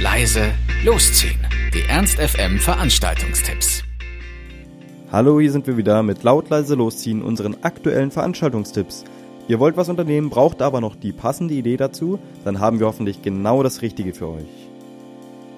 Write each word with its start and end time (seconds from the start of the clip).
leise, 0.00 0.52
losziehen. 0.84 1.44
Die 1.74 1.82
Ernst 1.88 2.20
FM 2.20 2.60
Veranstaltungstipps. 2.60 3.82
Hallo, 5.10 5.40
hier 5.40 5.50
sind 5.50 5.66
wir 5.66 5.76
wieder 5.76 6.04
mit 6.04 6.22
laut 6.22 6.48
leise 6.50 6.76
losziehen 6.76 7.20
unseren 7.20 7.56
aktuellen 7.62 8.12
Veranstaltungstipps. 8.12 9.04
Ihr 9.48 9.58
wollt 9.58 9.76
was 9.76 9.88
unternehmen, 9.88 10.30
braucht 10.30 10.62
aber 10.62 10.80
noch 10.80 10.94
die 10.94 11.10
passende 11.10 11.54
Idee 11.54 11.76
dazu, 11.76 12.20
dann 12.44 12.60
haben 12.60 12.78
wir 12.78 12.86
hoffentlich 12.86 13.22
genau 13.22 13.64
das 13.64 13.82
Richtige 13.82 14.14
für 14.14 14.28
euch. 14.28 14.68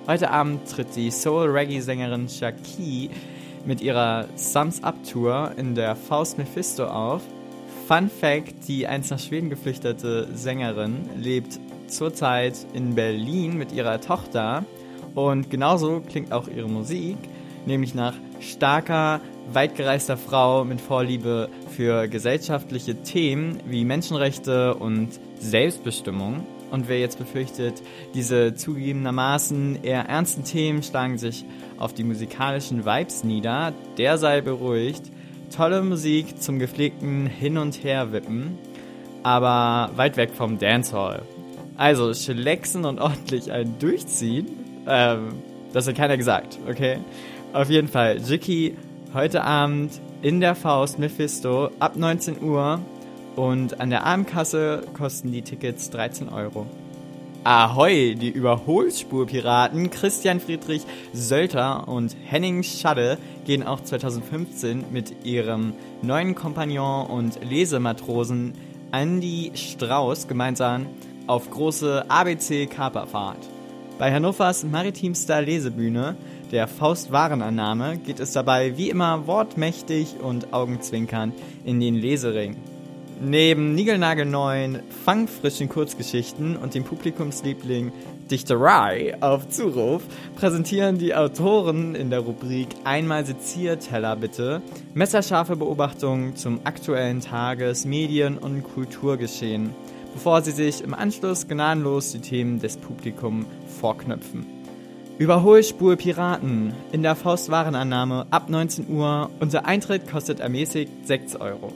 Heute 0.07 0.31
Abend 0.31 0.67
tritt 0.71 0.96
die 0.96 1.11
Soul-Reggae-Sängerin 1.11 2.27
Shaki 2.31 3.11
mit 3.67 3.82
ihrer 3.82 4.27
Sums 4.36 4.82
Up 4.82 4.96
Tour 5.04 5.53
in 5.59 5.75
der 5.75 5.95
Faust 5.96 6.39
Mephisto 6.39 6.86
auf. 6.86 7.21
Fun 7.90 8.08
Fact: 8.08 8.68
Die 8.68 8.86
einst 8.86 9.11
nach 9.11 9.18
Schweden 9.18 9.50
geflüchtete 9.50 10.29
Sängerin 10.32 11.11
lebt 11.17 11.58
zurzeit 11.89 12.54
in 12.72 12.94
Berlin 12.94 13.58
mit 13.58 13.72
ihrer 13.72 14.00
Tochter 14.00 14.64
und 15.17 15.50
genauso 15.50 16.00
klingt 16.00 16.31
auch 16.31 16.46
ihre 16.46 16.68
Musik, 16.68 17.17
nämlich 17.67 17.96
nach 17.96 18.14
starker, 18.39 19.21
weitgereister 19.53 20.17
Frau 20.17 20.64
mit 20.64 20.81
Vorliebe 20.81 21.48
für 21.76 22.07
gesellschaftliche 22.07 23.03
Themen 23.03 23.58
wie 23.67 23.84
Menschenrechte 23.84 24.76
und 24.76 25.09
Selbstbestimmung. 25.40 26.46
Und 26.70 26.89
wer 26.89 27.00
jetzt 27.00 27.18
befürchtet, 27.18 27.82
diese 28.14 28.54
zugegebenermaßen 28.54 29.82
eher 29.82 30.04
ernsten 30.04 30.45
Themen 30.45 30.84
schlagen 30.84 31.18
sich 31.18 31.45
auf 31.76 31.93
die 31.93 32.05
musikalischen 32.05 32.86
Vibes 32.86 33.25
nieder, 33.25 33.72
der 33.98 34.17
sei 34.17 34.42
beruhigt. 34.42 35.11
Tolle 35.55 35.83
Musik 35.83 36.41
zum 36.41 36.59
gepflegten 36.59 37.27
Hin- 37.27 37.59
und 37.59 37.83
Herwippen, 37.83 38.56
aber 39.23 39.91
weit 39.97 40.17
weg 40.17 40.31
vom 40.34 40.59
Dancehall. 40.59 41.23
Also, 41.77 42.15
schlexen 42.15 42.84
und 42.84 43.01
ordentlich 43.01 43.51
ein 43.51 43.78
Durchziehen, 43.78 44.47
ähm, 44.87 45.34
das 45.73 45.87
hat 45.87 45.97
keiner 45.97 46.17
gesagt, 46.17 46.59
okay? 46.69 46.98
Auf 47.53 47.69
jeden 47.69 47.89
Fall, 47.89 48.19
Jicky 48.19 48.77
heute 49.12 49.43
Abend 49.43 50.01
in 50.23 50.41
der 50.41 50.55
Faust 50.55 50.98
Mephisto 50.98 51.71
ab 51.81 51.97
19 51.97 52.43
Uhr 52.43 52.81
und 53.34 53.81
an 53.81 53.91
der 53.91 54.05
Abendkasse 54.06 54.84
kosten 54.97 55.33
die 55.33 55.43
Tickets 55.43 55.91
13 55.91 56.28
Euro. 56.28 56.67
Ahoi, 57.43 58.17
die 58.17 58.29
Überholspurpiraten 58.29 59.89
Christian 59.89 60.41
Friedrich 60.41 60.83
Sölter 61.15 61.89
und 61.89 62.15
Henning 62.27 62.63
Schadde 62.63 63.17
gehen 63.47 63.63
auch 63.63 63.81
2015 63.81 64.85
mit 64.93 65.25
ihrem 65.25 65.73
neuen 66.03 66.35
Kompagnon 66.35 67.07
und 67.07 67.43
Lesematrosen 67.43 68.53
Andy 68.93 69.53
Strauß 69.55 70.29
gemeinsam 70.29 70.87
auf 71.27 71.51
große 71.51 72.11
ABC-Kaperfahrt. 72.11 73.49
Bei 73.99 74.13
Hannovers 74.13 74.65
maritimster 74.65 75.41
Lesebühne, 75.41 76.17
der 76.53 76.69
Faust-Warenannahme, 76.69 77.97
geht 78.05 78.21
es 78.21 78.33
dabei 78.33 78.77
wie 78.77 78.91
immer 78.91 79.27
wortmächtig 79.27 80.17
und 80.23 80.53
augenzwinkernd 80.53 81.33
in 81.65 81.81
den 81.81 81.95
Lesering. 81.95 82.57
Neben 83.23 83.75
niegelnagelneuen, 83.75 84.81
fangfrischen 85.05 85.69
Kurzgeschichten 85.69 86.57
und 86.57 86.75
dem 86.75 86.85
Publikumsliebling 86.85 87.93
Dichterei 88.31 89.15
auf 89.21 89.47
Zuruf 89.51 90.03
präsentieren 90.37 90.97
die 90.97 91.15
Autoren 91.15 91.95
in 91.95 92.09
der 92.09 92.21
Rubrik 92.21 92.69
Einmal 92.85 93.27
Sezierteller 93.27 94.17
bitte 94.17 94.62
messerscharfe 94.95 95.57
Beobachtungen 95.57 96.35
zum 96.35 96.61
aktuellen 96.65 97.21
Tages-, 97.21 97.85
Medien- 97.85 98.39
und 98.39 98.62
Kulturgeschehen, 98.62 99.75
bevor 100.15 100.41
sie 100.41 100.53
sich 100.53 100.83
im 100.83 100.95
Anschluss 100.95 101.47
gnadenlos 101.47 102.12
die 102.12 102.21
Themen 102.21 102.59
des 102.59 102.79
Publikums 102.79 103.44
vorknöpfen. 103.81 104.47
Überholspur 105.19 105.97
Piraten 105.97 106.73
in 106.93 107.03
der 107.03 107.17
Faustwarenannahme 107.17 108.28
ab 108.31 108.49
19 108.49 108.89
Uhr. 108.89 109.28
Unser 109.41 109.67
Eintritt 109.67 110.11
kostet 110.11 110.41
ermäßigt 110.41 111.06
6 111.06 111.37
Euro. 111.37 111.71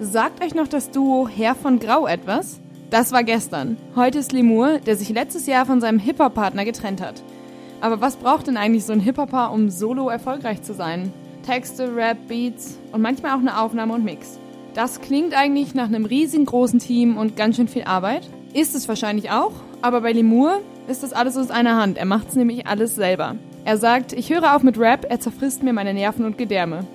Sagt 0.00 0.42
euch 0.42 0.54
noch 0.54 0.68
das 0.68 0.90
Duo 0.90 1.28
Herr 1.28 1.54
von 1.54 1.78
Grau 1.78 2.06
etwas? 2.06 2.60
Das 2.90 3.12
war 3.12 3.22
gestern. 3.22 3.76
Heute 3.94 4.18
ist 4.18 4.32
Lemur, 4.32 4.78
der 4.78 4.96
sich 4.96 5.10
letztes 5.10 5.46
Jahr 5.46 5.66
von 5.66 5.80
seinem 5.80 5.98
Hip-Hop-Partner 5.98 6.64
getrennt 6.64 7.00
hat. 7.00 7.22
Aber 7.80 8.00
was 8.00 8.16
braucht 8.16 8.46
denn 8.46 8.56
eigentlich 8.56 8.84
so 8.84 8.92
ein 8.92 9.00
Hip-Hopper, 9.00 9.52
um 9.52 9.70
solo 9.70 10.08
erfolgreich 10.08 10.62
zu 10.62 10.74
sein? 10.74 11.12
Texte, 11.44 11.94
Rap, 11.94 12.16
Beats 12.26 12.78
und 12.92 13.02
manchmal 13.02 13.32
auch 13.32 13.40
eine 13.40 13.60
Aufnahme 13.60 13.94
und 13.94 14.04
Mix. 14.04 14.38
Das 14.74 15.00
klingt 15.00 15.34
eigentlich 15.34 15.74
nach 15.74 15.88
einem 15.88 16.06
riesengroßen 16.06 16.78
Team 16.78 17.16
und 17.16 17.36
ganz 17.36 17.56
schön 17.56 17.68
viel 17.68 17.84
Arbeit. 17.84 18.28
Ist 18.54 18.74
es 18.74 18.88
wahrscheinlich 18.88 19.30
auch, 19.30 19.52
aber 19.82 20.00
bei 20.00 20.12
Lemur 20.12 20.60
ist 20.88 21.02
das 21.02 21.12
alles 21.12 21.36
aus 21.36 21.50
einer 21.50 21.76
Hand. 21.76 21.98
Er 21.98 22.06
macht's 22.06 22.34
nämlich 22.34 22.66
alles 22.66 22.94
selber. 22.94 23.36
Er 23.64 23.76
sagt, 23.76 24.12
ich 24.12 24.32
höre 24.32 24.56
auf 24.56 24.62
mit 24.62 24.78
Rap, 24.78 25.06
er 25.08 25.20
zerfrisst 25.20 25.62
mir 25.62 25.72
meine 25.72 25.94
Nerven 25.94 26.24
und 26.24 26.38
Gedärme. 26.38 26.86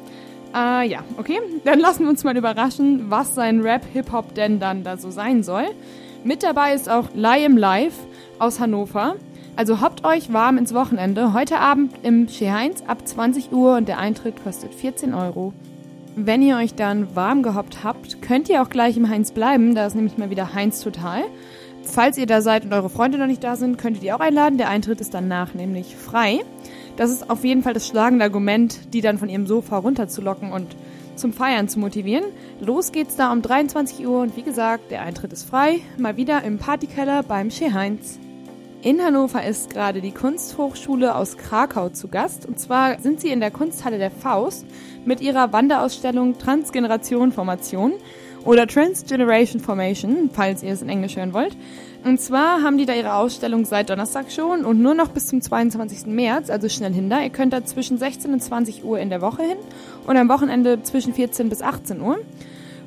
Ah 0.53 0.81
ja, 0.81 1.03
okay. 1.17 1.39
Dann 1.65 1.79
lassen 1.79 2.03
wir 2.03 2.09
uns 2.09 2.23
mal 2.23 2.37
überraschen, 2.37 3.09
was 3.09 3.35
sein 3.35 3.61
Rap-Hip-Hop 3.61 4.33
denn 4.33 4.59
dann 4.59 4.83
da 4.83 4.97
so 4.97 5.11
sein 5.11 5.43
soll. 5.43 5.65
Mit 6.23 6.43
dabei 6.43 6.73
ist 6.73 6.89
auch 6.89 7.09
Liam 7.13 7.57
Live 7.57 7.93
aus 8.39 8.59
Hannover. 8.59 9.15
Also 9.55 9.81
hoppt 9.81 10.05
euch 10.05 10.31
warm 10.31 10.57
ins 10.57 10.73
Wochenende. 10.73 11.33
Heute 11.33 11.59
Abend 11.59 11.93
im 12.03 12.27
Chez 12.27 12.51
Heinz 12.51 12.83
ab 12.85 13.07
20 13.07 13.51
Uhr 13.51 13.75
und 13.77 13.87
der 13.87 13.97
Eintritt 13.97 14.43
kostet 14.43 14.73
14 14.73 15.13
Euro. 15.13 15.53
Wenn 16.15 16.41
ihr 16.41 16.57
euch 16.57 16.73
dann 16.75 17.15
warm 17.15 17.43
gehoppt 17.43 17.83
habt, 17.83 18.21
könnt 18.21 18.49
ihr 18.49 18.61
auch 18.61 18.69
gleich 18.69 18.97
im 18.97 19.09
Heinz 19.09 19.31
bleiben. 19.31 19.75
Da 19.75 19.85
ist 19.85 19.95
nämlich 19.95 20.17
mal 20.17 20.29
wieder 20.29 20.53
Heinz 20.53 20.81
Total. 20.81 21.23
Falls 21.91 22.17
ihr 22.17 22.25
da 22.25 22.41
seid 22.41 22.65
und 22.65 22.73
eure 22.73 22.89
Freunde 22.89 23.17
noch 23.17 23.27
nicht 23.27 23.43
da 23.43 23.55
sind, 23.55 23.77
könnt 23.77 23.97
ihr 23.97 24.01
die 24.01 24.11
auch 24.13 24.19
einladen. 24.19 24.57
Der 24.57 24.69
Eintritt 24.69 25.01
ist 25.01 25.13
danach 25.13 25.53
nämlich 25.53 25.95
frei. 25.95 26.39
Das 26.95 27.11
ist 27.11 27.29
auf 27.29 27.43
jeden 27.43 27.63
Fall 27.63 27.73
das 27.73 27.87
schlagende 27.87 28.25
Argument, 28.25 28.93
die 28.93 29.01
dann 29.01 29.17
von 29.17 29.29
ihrem 29.29 29.47
Sofa 29.47 29.77
runterzulocken 29.77 30.51
und 30.51 30.75
zum 31.15 31.33
Feiern 31.33 31.67
zu 31.67 31.79
motivieren. 31.79 32.25
Los 32.59 32.91
geht's 32.91 33.15
da 33.15 33.31
um 33.31 33.41
23 33.41 34.05
Uhr 34.07 34.21
und 34.21 34.37
wie 34.37 34.43
gesagt, 34.43 34.91
der 34.91 35.01
Eintritt 35.01 35.33
ist 35.33 35.49
frei. 35.49 35.79
Mal 35.97 36.17
wieder 36.17 36.43
im 36.43 36.57
Partykeller 36.57 37.23
beim 37.23 37.49
Chez 37.49 37.73
Heinz. 37.73 38.19
In 38.83 39.01
Hannover 39.01 39.43
ist 39.43 39.71
gerade 39.71 40.01
die 40.01 40.11
Kunsthochschule 40.11 41.15
aus 41.15 41.35
Krakau 41.35 41.89
zu 41.89 42.07
Gast. 42.07 42.45
Und 42.45 42.59
zwar 42.59 42.99
sind 42.99 43.19
sie 43.19 43.29
in 43.29 43.39
der 43.39 43.51
Kunsthalle 43.51 43.97
der 43.97 44.11
Faust 44.11 44.65
mit 45.03 45.19
ihrer 45.19 45.51
Wanderausstellung 45.51 46.37
Transgeneration 46.37 47.31
Formation 47.31 47.93
oder 48.47 48.65
Transgeneration 48.65 49.61
Formation, 49.61 50.29
falls 50.31 50.63
ihr 50.63 50.71
es 50.71 50.81
in 50.81 50.87
Englisch 50.87 51.17
hören 51.17 51.33
wollt. 51.33 51.57
Und 52.05 52.21
zwar 52.21 52.63
haben 52.63 52.77
die 52.77 52.85
da 52.85 52.93
ihre 52.93 53.15
Ausstellung 53.15 53.65
seit 53.65 53.89
Donnerstag 53.89 54.31
schon 54.31 54.63
und 54.63 54.81
nur 54.81 54.93
noch 54.93 55.09
bis 55.09 55.27
zum 55.27 55.41
22. 55.41 56.05
März, 56.05 56.49
also 56.49 56.69
schnell 56.69 56.93
hinter. 56.93 57.21
Ihr 57.21 57.29
könnt 57.29 57.51
da 57.51 57.65
zwischen 57.65 57.97
16 57.97 58.31
und 58.31 58.41
20 58.41 58.85
Uhr 58.85 58.99
in 58.99 59.09
der 59.09 59.21
Woche 59.21 59.43
hin 59.43 59.57
und 60.05 60.15
am 60.15 60.29
Wochenende 60.29 60.81
zwischen 60.81 61.13
14 61.13 61.49
bis 61.49 61.61
18 61.61 61.99
Uhr. 61.99 62.19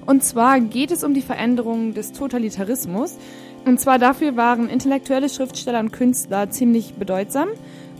Und 0.06 0.24
zwar 0.24 0.60
geht 0.60 0.90
es 0.92 1.04
um 1.04 1.12
die 1.12 1.20
Veränderung 1.20 1.92
des 1.92 2.12
Totalitarismus. 2.12 3.18
Und 3.66 3.78
zwar 3.78 3.98
dafür 3.98 4.38
waren 4.38 4.70
intellektuelle 4.70 5.28
Schriftsteller 5.28 5.80
und 5.80 5.92
Künstler 5.92 6.48
ziemlich 6.48 6.94
bedeutsam. 6.94 7.48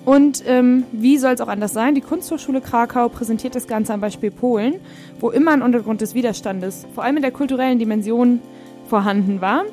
Und 0.05 0.43
ähm, 0.47 0.85
wie 0.93 1.19
soll 1.19 1.35
es 1.35 1.41
auch 1.41 1.49
anders 1.49 1.73
sein? 1.73 1.95
Die 1.95 2.01
Kunsthochschule 2.01 2.61
Krakau 2.61 3.09
präsentiert 3.09 3.55
das 3.55 3.67
Ganze 3.67 3.93
am 3.93 4.01
Beispiel 4.01 4.31
Polen, 4.31 4.77
wo 5.21 5.31
immer 5.31 5.53
ein 5.53 5.63
Untergrund 5.63 6.01
des 6.01 6.15
Widerstandes, 6.15 6.87
vor 6.95 7.05
allem 7.05 7.17
in 7.17 7.23
der 7.23 7.33
kulturellen 7.33 7.79
Dimension, 7.79 8.41
vorhanden 8.87 9.41
war. 9.41 9.65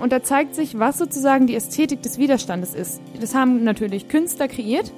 Und 0.00 0.12
da 0.12 0.22
zeigt 0.22 0.54
sich, 0.54 0.78
was 0.78 0.98
sozusagen 0.98 1.46
die 1.46 1.54
Ästhetik 1.54 2.02
des 2.02 2.18
Widerstandes 2.18 2.74
ist. 2.74 3.00
Das 3.20 3.34
haben 3.34 3.64
natürlich 3.64 4.08
Künstler 4.08 4.48
kreiert, 4.48 4.92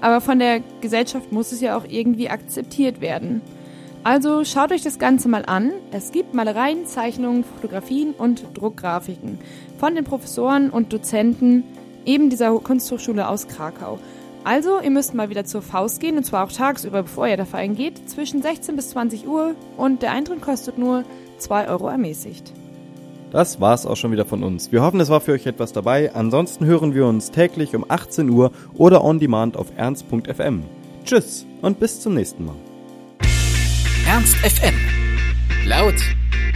aber 0.00 0.20
von 0.20 0.38
der 0.38 0.60
Gesellschaft 0.80 1.32
muss 1.32 1.52
es 1.52 1.60
ja 1.60 1.76
auch 1.76 1.84
irgendwie 1.88 2.28
akzeptiert 2.28 3.00
werden. 3.00 3.40
Also 4.04 4.44
schaut 4.44 4.72
euch 4.72 4.82
das 4.82 4.98
Ganze 4.98 5.28
mal 5.28 5.44
an. 5.44 5.72
Es 5.90 6.12
gibt 6.12 6.32
Malereien, 6.32 6.86
Zeichnungen, 6.86 7.44
Fotografien 7.44 8.14
und 8.16 8.44
Druckgrafiken 8.54 9.38
von 9.78 9.94
den 9.94 10.04
Professoren 10.04 10.70
und 10.70 10.92
Dozenten 10.92 11.64
eben 12.06 12.30
dieser 12.30 12.52
Kunsthochschule 12.58 13.28
aus 13.28 13.48
Krakau. 13.48 13.98
Also, 14.48 14.80
ihr 14.80 14.88
müsst 14.88 15.12
mal 15.12 15.28
wieder 15.28 15.44
zur 15.44 15.60
Faust 15.60 16.00
gehen, 16.00 16.16
und 16.16 16.24
zwar 16.24 16.46
auch 16.46 16.50
tagsüber, 16.50 17.02
bevor 17.02 17.28
ihr 17.28 17.36
da 17.36 17.44
feiern 17.44 17.74
geht, 17.74 18.08
zwischen 18.08 18.40
16 18.40 18.76
bis 18.76 18.88
20 18.88 19.28
Uhr 19.28 19.54
und 19.76 20.00
der 20.00 20.12
Eintritt 20.12 20.40
kostet 20.40 20.78
nur 20.78 21.04
2 21.36 21.68
Euro 21.68 21.88
ermäßigt. 21.88 22.54
Das 23.30 23.60
war's 23.60 23.84
auch 23.84 23.96
schon 23.96 24.10
wieder 24.10 24.24
von 24.24 24.42
uns. 24.42 24.72
Wir 24.72 24.80
hoffen, 24.80 25.00
es 25.00 25.10
war 25.10 25.20
für 25.20 25.32
euch 25.32 25.44
etwas 25.44 25.74
dabei. 25.74 26.14
Ansonsten 26.14 26.64
hören 26.64 26.94
wir 26.94 27.04
uns 27.04 27.30
täglich 27.30 27.76
um 27.76 27.84
18 27.86 28.30
Uhr 28.30 28.50
oder 28.72 29.04
on 29.04 29.18
demand 29.18 29.54
auf 29.54 29.66
ernst.fm. 29.76 30.62
Tschüss 31.04 31.44
und 31.60 31.78
bis 31.78 32.00
zum 32.00 32.14
nächsten 32.14 32.46
Mal. 32.46 32.56
Ernst 34.06 34.34
FM. 34.36 34.74
Laut, 35.66 35.96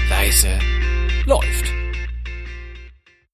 leise, 0.09 0.49
läuft. 1.27 1.82